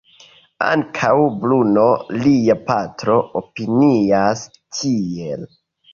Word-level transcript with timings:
Ankaŭ 0.67 1.11
Bruno, 1.43 1.83
lia 2.25 2.57
patro, 2.71 3.21
opinias 3.43 4.43
tiel. 4.79 5.49